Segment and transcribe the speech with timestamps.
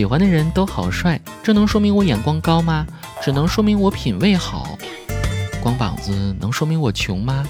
[0.00, 2.86] 喜欢的人都好帅，这能说明我眼光高吗？
[3.20, 4.78] 只能说明我品味好。
[5.62, 7.44] 光膀子能说明我穷吗？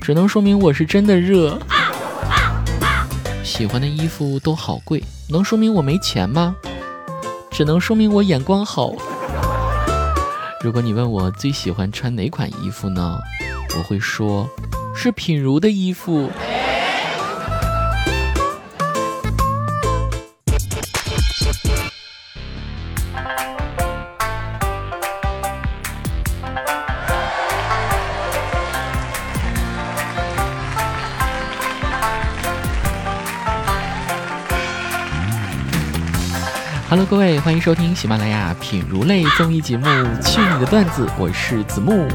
[0.00, 1.58] 只能说明我是真的热。
[3.42, 6.56] 喜欢的衣服都好贵，能说明我没钱吗？
[7.50, 8.90] 只能说明我眼光好。
[10.62, 13.18] 如果你问我最喜欢穿哪款衣服呢？
[13.76, 14.48] 我会说，
[14.96, 16.30] 是品如的衣服。
[36.96, 39.84] Hello，各位，欢迎收听喜马拉雅品如类综艺节目
[40.22, 42.06] 《去你的段子》，我是子木。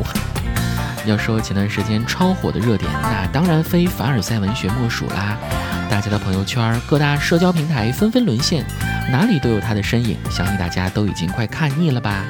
[1.05, 5.37] 要说前段时间超火的热点，那当然非凡尔赛文学莫属啦。
[5.89, 8.65] 大家的朋友圈、各大社交平台纷纷沦陷，
[9.11, 12.23] 哪里都有他的身影，相信大家都已经快看腻了吧。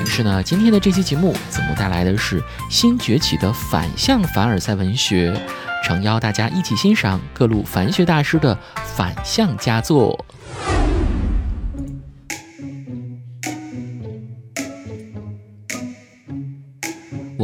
[0.00, 5.36] 于是呢，今天的这期节目，子木带来的是新崛起的反向凡尔赛文学，
[5.84, 10.24] 诚邀大家一起欣赏各路凡学大师的反向佳作。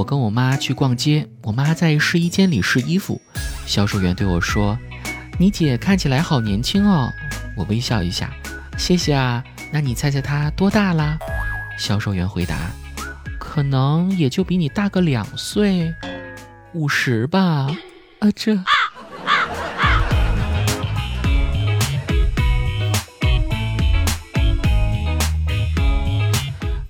[0.05, 3.21] 跟我妈去逛街，我妈在试衣间里试衣服。
[3.67, 4.79] 销售员对我说
[5.39, 7.11] ：“你姐看起来好年轻哦。”
[7.57, 8.31] 我微笑一下，
[8.77, 9.43] 谢谢啊。
[9.73, 11.19] 那你猜猜她多大啦？
[11.79, 12.57] 销售员回答
[13.41, 15.93] ：“可能也就比你大个两岁，
[16.73, 17.69] 五十吧。”
[18.21, 18.57] 啊，这。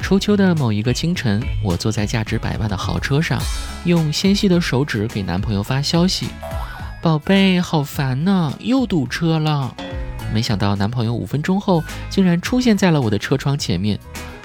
[0.04, 3.40] 初秋的某一个清晨，我坐在价值百万的豪车上，
[3.86, 6.28] 用纤细的手指给男朋友发消息
[7.00, 9.74] ：“宝贝，好烦呢，又堵车了。”
[10.30, 13.98] 没想到男朋友五分钟后竟然出现在了我的车窗前面。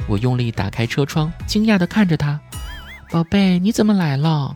[0.07, 2.39] 我用力打开车窗，惊讶地看着他
[3.11, 4.55] ：“宝贝，你怎么来了？”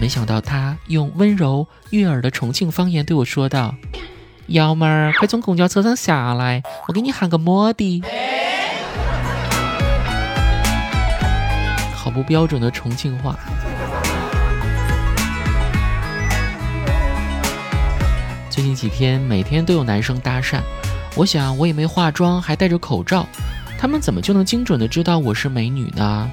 [0.00, 3.74] 没想到他用温柔悦耳的重庆方言对我说道
[4.46, 8.02] ：“幺妹儿，快从公交车上下来，我给你喊个摩的。”
[12.10, 13.36] 不标准的重庆话。
[18.50, 20.60] 最近几天每天都有男生搭讪，
[21.14, 23.26] 我想我也没化妆，还戴着口罩，
[23.78, 26.28] 他们怎么就能精准的知道我是美女呢？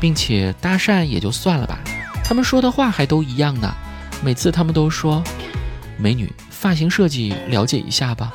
[0.00, 1.78] 并且搭讪也就算了吧，
[2.24, 3.74] 他们说的话还都一样呢。
[4.22, 5.22] 每次他们都说
[5.98, 8.32] ：“美女，发型设计了解一下吧。”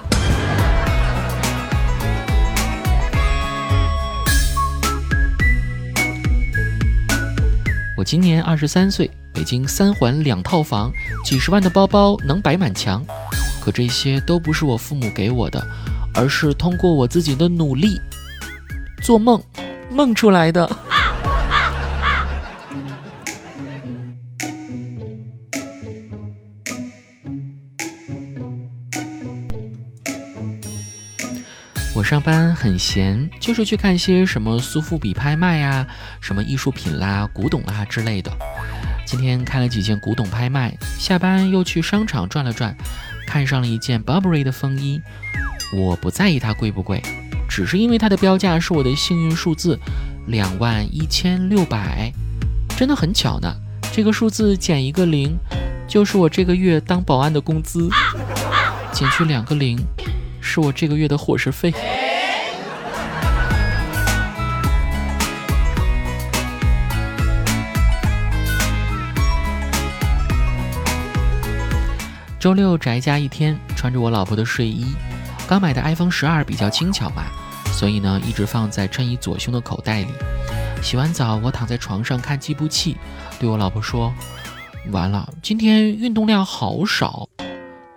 [8.04, 10.92] 我今年二十三岁，北京三环两套房，
[11.24, 13.02] 几十万的包包能摆满墙。
[13.62, 15.66] 可这些都不是我父母给我的，
[16.14, 17.98] 而是通过我自己的努力，
[19.02, 19.42] 做梦
[19.90, 20.70] 梦出来的。
[32.04, 35.88] 上班很闲，就是去看些什么苏富比拍卖呀，
[36.20, 38.32] 什么艺术品啦、古董啦之类的。
[39.06, 42.76] 今天看了几件古董拍卖，下班又去商场转了转，
[43.26, 45.02] 看上了一件 Burberry 的风衣。
[45.76, 47.02] 我不在意它贵不贵，
[47.50, 49.80] 只是因为它的标价是我的幸运数字，
[50.28, 52.12] 两万一千六百，
[52.78, 53.56] 真的很巧呢。
[53.92, 55.36] 这个数字减一个零，
[55.88, 57.90] 就是我这个月当保安的工资，
[58.92, 59.80] 减去两个零。
[60.44, 61.74] 是我这个月的伙食费。
[72.38, 74.94] 周六宅家一天，穿着我老婆的睡衣，
[75.48, 77.24] 刚买的 iPhone 十二比较轻巧嘛，
[77.72, 80.10] 所以呢一直放在衬衣左胸的口袋里。
[80.82, 82.98] 洗完澡，我躺在床上看计步器，
[83.40, 84.14] 对我老婆说
[84.92, 87.30] ：“完了，今天运动量好少。”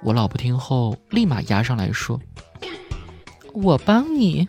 [0.04, 2.20] 我老婆听后立马压上来说。
[3.58, 4.46] 我帮你，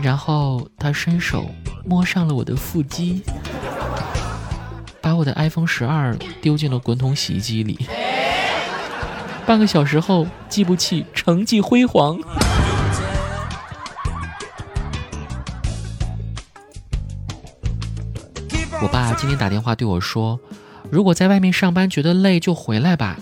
[0.00, 1.50] 然后他伸手
[1.84, 3.24] 摸上了我的腹肌，
[5.00, 7.88] 把我的 iPhone 十二丢进了滚筒洗衣机里。
[9.44, 12.16] 半个小时后，计步器成绩辉煌。
[18.80, 20.38] 我爸今天打电话对我说
[20.88, 23.16] ：“如果在外面上班觉得累，就回来吧，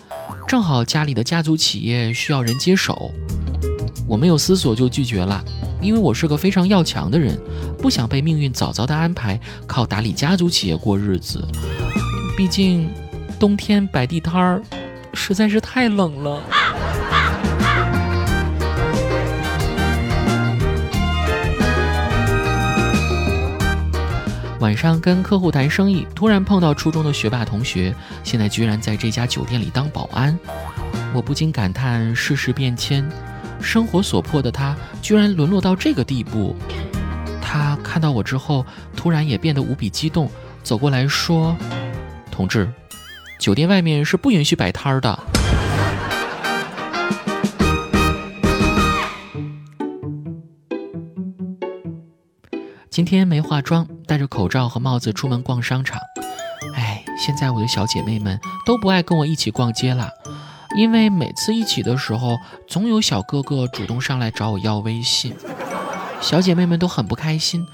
[0.46, 3.10] 正好家里的家族企业需要人接手。”
[4.08, 5.44] 我没有思索就拒绝了。
[5.80, 7.38] 因为我是个非常要强的人
[7.78, 11.46] 不想被命运早早的安排靠打理家族企业过日子。
[12.36, 12.88] 毕竟
[13.38, 14.62] 冬天摆地摊儿
[15.14, 16.42] 实在是太冷了。
[24.60, 27.94] 晚上跟客户谈生意突然碰到初中的学霸同学
[28.24, 30.36] 现在居然在这家酒店里当保安。
[31.14, 33.08] 我不禁感叹世事变迁
[33.60, 36.56] 生活所迫的他居然沦落到这个地步。
[37.40, 38.64] 他看到我之后，
[38.96, 40.30] 突然也变得无比激动，
[40.62, 41.56] 走过来说
[42.30, 42.70] ：“同志，
[43.38, 45.18] 酒店外面是不允许摆摊儿的。”
[52.90, 56.00] 今天没化妆，戴着口罩和帽子出门逛商场。
[56.74, 60.10] 哎，现在我的小姐妹们都不爱跟我一起逛街了，
[60.78, 62.38] 因为每次一起的时候，
[62.68, 65.34] 总有小哥哥主动上来找我要微信，
[66.20, 67.66] 小姐妹们都很不开心。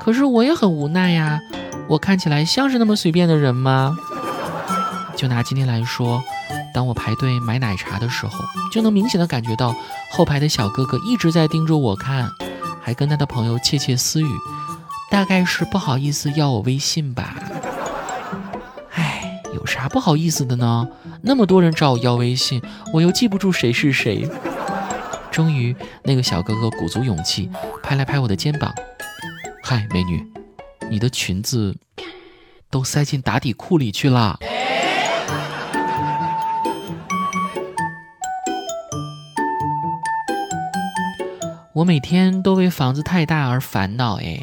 [0.00, 1.38] 可是我也很无奈呀，
[1.86, 3.94] 我看起来像是那么随便的人吗？
[5.14, 6.22] 就拿今天来说，
[6.72, 8.32] 当我排队买奶茶的时候，
[8.72, 9.76] 就能明显的感觉到
[10.10, 12.30] 后排的小哥哥一直在盯着我看，
[12.80, 14.28] 还跟他的朋友窃窃私语。
[15.10, 17.34] 大概是不好意思要我微信吧，
[19.54, 20.88] 有啥不好意思的呢？
[21.22, 22.62] 那么多人找我要微信，
[22.92, 24.28] 我又记不住谁是谁。
[25.30, 25.74] 终于，
[26.04, 27.50] 那个小哥哥鼓足勇气，
[27.82, 28.74] 拍了拍我的肩膀
[29.62, 30.24] ：“嗨，美女，
[30.90, 31.76] 你的裙子
[32.70, 34.38] 都塞进打底裤里去了。”
[41.74, 44.40] 我每天都为房子太大而烦恼，哎。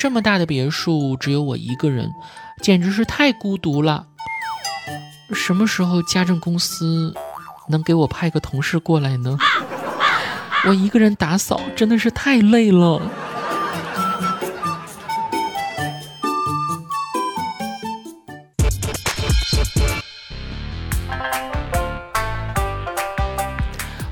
[0.00, 2.12] 这么大的别墅，只有我一个人，
[2.60, 4.08] 简直是太孤独了。
[5.34, 7.14] 什么时候家政公司
[7.68, 9.36] 能给我派个同事过来呢？
[10.66, 13.00] 我一个人打扫真的是太累了。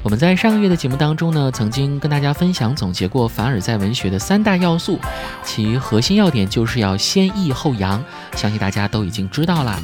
[0.02, 4.98] 我们在上个月的节目当中呢，曾经跟大家分享总结过凡尔赛文学的三大要素，
[5.44, 8.02] 其核心要点就是要先抑后扬，
[8.34, 9.80] 相信大家都已经知道了。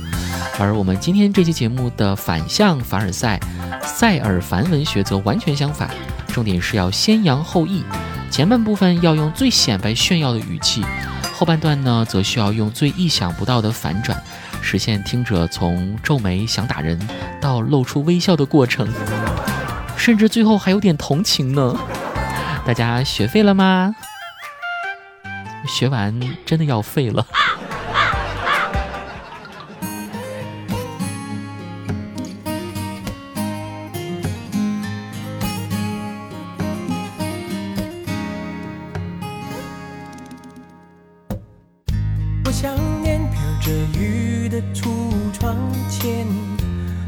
[0.58, 3.38] 而我们今天这期节目的反向凡尔赛，
[3.82, 5.90] 塞尔凡文学则完全相反，
[6.28, 7.84] 重点是要先扬后抑，
[8.30, 10.82] 前半部分要用最显摆炫耀的语气，
[11.34, 14.18] 后半段呢则需要用最意想不到的反转，
[14.62, 16.98] 实现听者从皱眉想打人
[17.38, 18.88] 到露出微笑的过程。
[19.94, 21.76] 甚至最后还有点同情呢，
[22.64, 23.94] 大家学废了吗？
[25.68, 27.26] 学完真的要废了。
[43.66, 44.86] 着雨的橱
[45.32, 45.56] 窗
[45.90, 46.24] 前，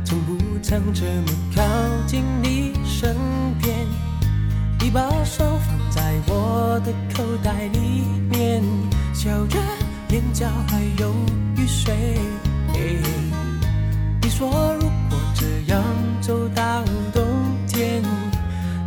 [0.05, 1.63] 从不曾这么靠
[2.05, 2.73] 近你。
[2.85, 3.15] 身
[3.63, 3.87] 边，
[4.81, 8.61] 你把手放在我的口袋里面，
[9.15, 9.57] 笑着，
[10.09, 11.15] 眼角还有
[11.57, 11.95] 雨水。
[14.21, 15.81] 你说如果这样
[16.21, 16.83] 走到
[17.13, 17.25] 冬
[17.69, 18.03] 天，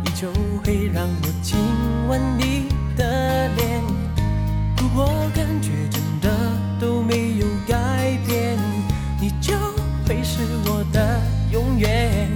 [0.04, 0.30] 你就
[0.62, 1.58] 会让我亲
[2.06, 2.51] 吻你
[10.12, 11.22] 会是我的
[11.52, 12.28] 永远。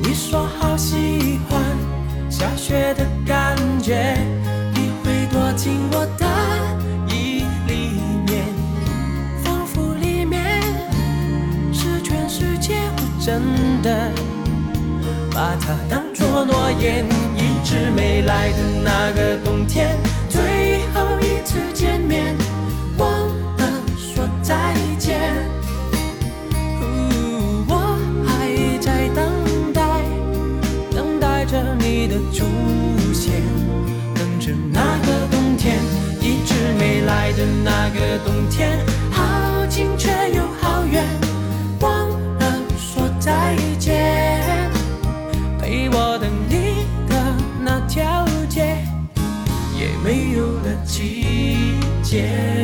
[0.00, 1.60] 你说好喜欢
[2.30, 4.16] 下雪的感觉，
[4.74, 6.24] 你会躲进我的
[7.12, 8.44] 衣里面，
[9.42, 10.62] 仿佛里面
[11.72, 12.76] 是全世界。
[12.96, 13.42] 我真
[13.82, 14.12] 的
[15.32, 19.96] 把它当作诺言，一直没来的那个冬天，
[52.08, 52.57] 见。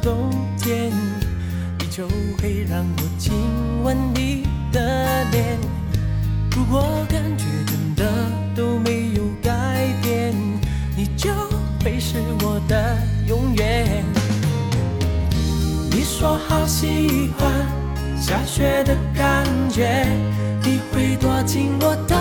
[0.00, 0.92] 冬天
[1.78, 2.08] 你就
[2.40, 3.34] 会让我亲
[3.82, 5.58] 吻你的脸
[6.56, 8.04] 如果感觉真的
[8.54, 10.34] 都没有改变
[10.96, 11.30] 你就
[11.82, 14.04] 会是我的永远。
[15.90, 17.50] 你说好喜欢
[18.20, 20.06] 下雪的感觉
[20.62, 22.16] 你会躲进我的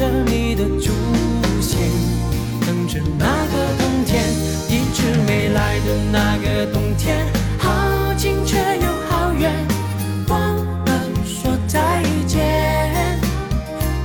[0.00, 0.94] 着你的出
[1.60, 1.78] 现，
[2.66, 4.24] 等着那个冬天，
[4.66, 7.26] 一直没来的那个冬天，
[7.58, 7.68] 好
[8.16, 9.52] 近却又好远，
[10.28, 12.40] 忘了说再见。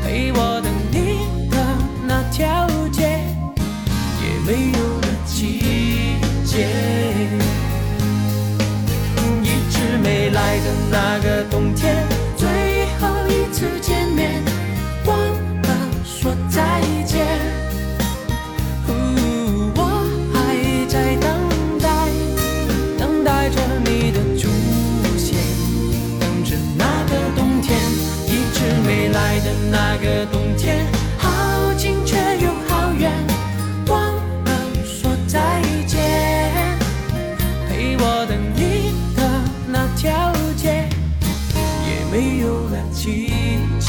[0.04, 1.56] 陪我等你的
[2.06, 3.22] 那条街，
[4.22, 5.62] 也没有了季
[6.44, 6.68] 节。
[9.42, 11.96] 一直没来的那个冬天，
[12.36, 12.46] 最
[13.00, 13.95] 后一次见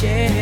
[0.06, 0.36] 的